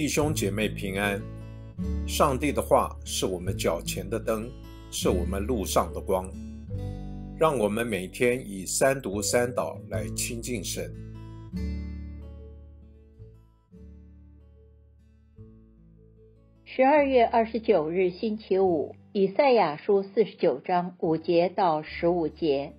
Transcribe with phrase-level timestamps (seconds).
[0.00, 1.20] 弟兄姐妹平安。
[2.08, 4.50] 上帝的话是我们脚前的灯，
[4.90, 6.26] 是我们路上的光。
[7.38, 10.90] 让我们每天以三读三祷来亲近神。
[16.64, 22.72] 十二月二十九日星期五，以赛亚书四十九章五节到十五节。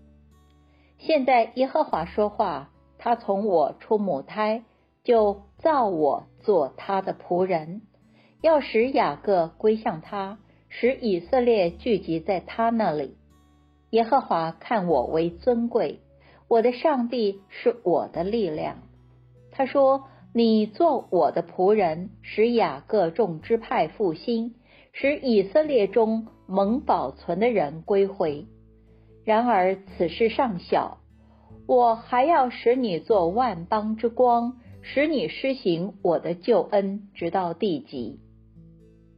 [0.98, 4.64] 现在耶和华说话，他从我出母胎
[5.04, 7.82] 就造我做他的仆人，
[8.42, 10.38] 要使雅各归向他，
[10.70, 13.16] 使以色列聚集在他那里。
[13.90, 16.00] 耶和华看我为尊贵，
[16.48, 18.78] 我的上帝是我的力量。
[19.52, 24.56] 他说：“你做我的仆人，使雅各众支派复兴，
[24.94, 28.46] 使以色列中蒙保存的人归回。”
[29.26, 31.00] 然而此事尚小，
[31.68, 38.20] 我还要使你做万邦之光，使你施行我的救恩，直到地极。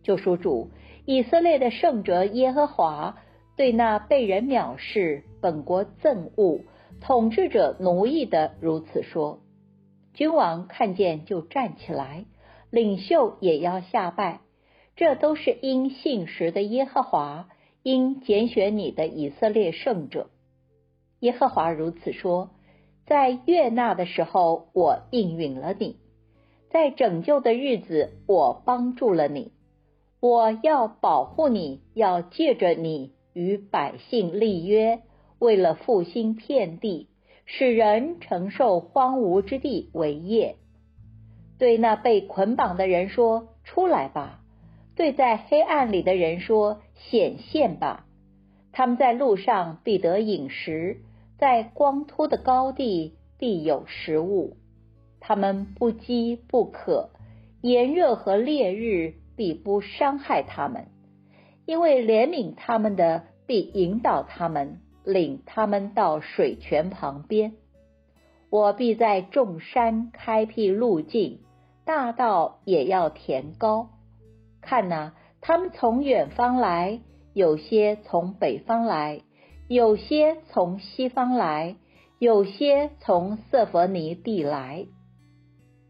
[0.04, 0.72] 救赎主
[1.06, 3.18] 以色列的圣者耶和华
[3.56, 6.60] 对那被人藐视、本国憎恶、
[7.02, 9.40] 统治者奴役的如此说：
[10.14, 12.26] 君王看见就站起来，
[12.70, 14.42] 领袖也要下拜。
[14.96, 17.50] 这都是因信实的耶和华。
[17.86, 20.30] 应拣选你的以色列圣者，
[21.20, 22.52] 耶和华如此说：
[23.06, 25.96] 在悦纳的时候，我应允了你；
[26.70, 29.52] 在拯救的日子，我帮助了你。
[30.20, 35.02] 我要保护你，要借着你与百姓立约，
[35.38, 37.10] 为了复兴遍地，
[37.46, 40.56] 使人承受荒芜之地为业。
[41.60, 44.40] 对那被捆绑的人说：“出来吧！”
[44.96, 48.06] 对在黑暗里的人说：“显现吧！”
[48.72, 51.02] 他们在路上必得饮食，
[51.38, 54.58] 在光秃的高地必有食物。
[55.20, 57.10] 他们不饥不渴，
[57.62, 60.88] 炎热和烈日必不伤害他们，
[61.66, 67.54] 因为怜悯他们的必引导他们，领他们到水泉旁边。
[68.50, 71.40] 我必在众山开辟路径，
[71.86, 73.90] 大道也要填高。
[74.62, 77.00] 看呐，他们从远方来，
[77.34, 79.22] 有些从北方来，
[79.74, 81.78] 有些从西方来，
[82.20, 84.86] 有些从瑟佛尼地来。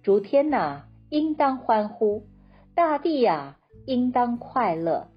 [0.02, 2.24] 诸天呐，应当欢呼；
[2.76, 5.08] 大地呀，应当快乐；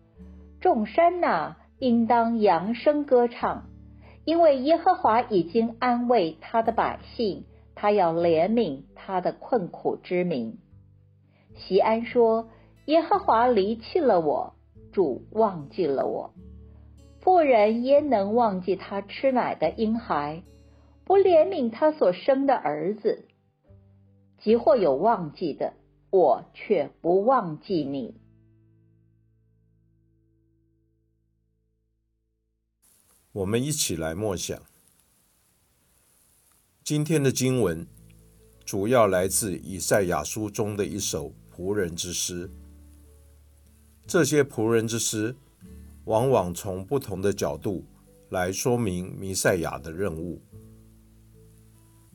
[0.61, 3.69] 众山呐，应当扬声歌唱，
[4.25, 7.45] 因为耶和华已经安慰他的百姓，
[7.77, 10.59] 他要怜悯他的困苦之民。
[11.55, 12.49] 席安说。
[12.87, 14.55] 耶和华离弃了我，
[14.93, 16.31] 主忘记了我。
[17.27, 20.45] 妇人焉能忘记他吃奶的婴孩，
[21.05, 23.27] 不怜悯他所生的儿子？
[24.39, 25.75] 即或有忘记的，
[26.11, 28.15] 我却不忘记你。
[33.33, 34.63] 我们一起来默想
[36.85, 37.85] 今天的经文，
[38.65, 42.49] 主要来自以赛亚书中的一首仆人之诗。
[44.07, 45.35] 这些仆人之诗，
[46.07, 47.85] 往往从不同的角度
[48.31, 50.41] 来说明弥赛亚的任务。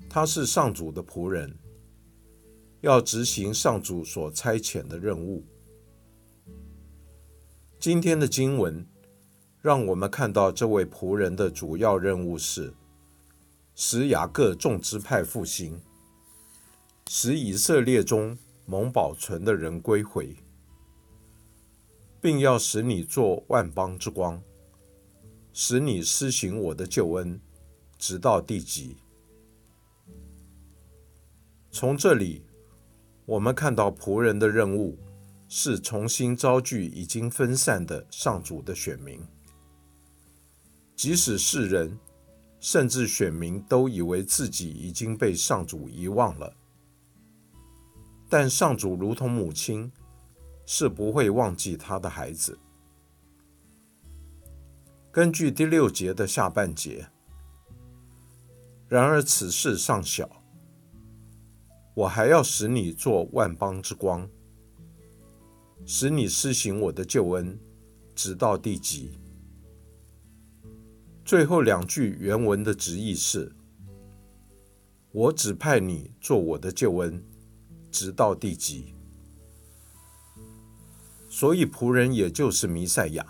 [0.09, 1.57] 他是上主的仆人，
[2.81, 5.45] 要执行上主所差遣的任务。
[7.79, 8.85] 今天的经文
[9.61, 12.73] 让我们看到，这位仆人的主要任务是
[13.75, 15.81] 使雅各众支派复兴，
[17.07, 20.35] 使以色列中蒙保存的人归回。
[22.21, 24.41] 并要使你做万邦之光，
[25.51, 27.41] 使你施行我的救恩，
[27.97, 28.95] 直到地极。
[31.71, 32.43] 从这里，
[33.25, 34.99] 我们看到仆人的任务
[35.47, 39.19] 是重新招聚已经分散的上主的选民。
[40.95, 41.97] 即使世人，
[42.59, 46.55] 甚至选民都以为自己已经被上主遗忘了，
[48.29, 49.91] 但上主如同母亲。
[50.73, 52.57] 是不会忘记他的孩子。
[55.11, 57.09] 根据第六节的下半节，
[58.87, 60.29] 然而此事尚小，
[61.93, 64.29] 我还要使你做万邦之光，
[65.85, 67.59] 使你施行我的救恩，
[68.15, 69.19] 直到地极。
[71.25, 73.53] 最后两句原文的直译是：
[75.11, 77.21] 我指派你做我的救恩，
[77.91, 78.95] 直到地极。
[81.33, 83.25] 所以仆人也就是弥赛亚，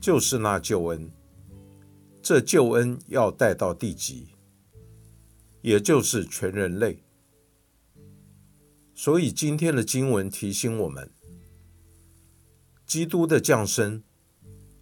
[0.00, 1.08] 就是那救恩。
[2.20, 4.26] 这救恩要带到地极，
[5.62, 6.98] 也就是全人类。
[8.92, 11.08] 所以今天的经文提醒我们，
[12.84, 14.02] 基督的降生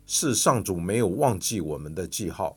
[0.06, 2.56] 是上主没有忘记我们的记号。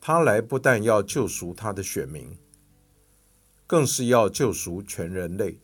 [0.00, 2.34] 他来不但要救赎他的选民，
[3.66, 5.60] 更是要救赎全人类。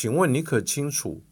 [0.00, 1.24] 请问你可清楚，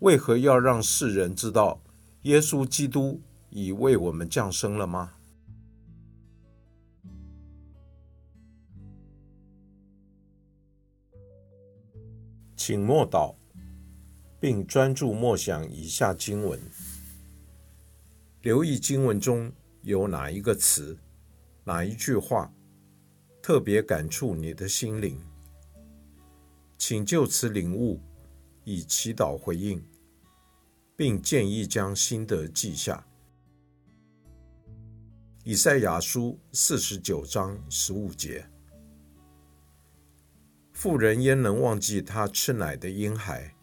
[0.00, 1.82] 为何要让世人知道
[2.24, 5.14] 耶稣基督已为我们降生了吗？
[12.54, 13.34] 请默祷，
[14.38, 16.60] 并专注默想以下经文，
[18.42, 20.98] 留意经文中有哪一个词、
[21.64, 22.52] 哪一句话
[23.40, 25.18] 特别感触你的心灵，
[26.86, 27.98] 请就此领悟，
[28.62, 29.82] 以祈祷回应，
[30.94, 33.02] 并建议将心得记下。
[35.44, 38.46] 以赛亚书四十九章十五节。
[40.74, 43.56] 妇人焉能忘记她吃奶的婴孩，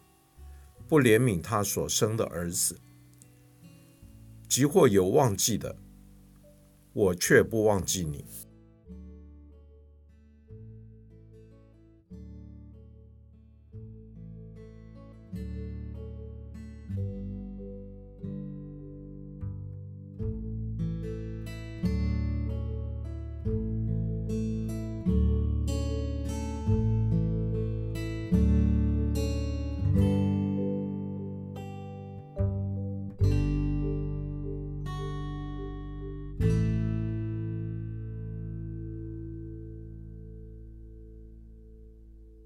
[0.88, 2.76] 不怜悯他所生的儿子？
[4.48, 5.76] 即或有忘记的，
[6.92, 8.24] 我却不忘记你。